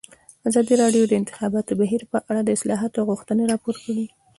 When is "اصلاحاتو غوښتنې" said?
2.57-3.43